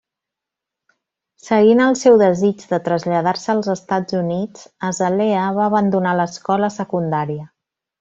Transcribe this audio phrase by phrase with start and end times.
[1.47, 7.51] Seguint el seu desig de traslladar-se als Estats Units, Azalea va abandonar l'escola secundària.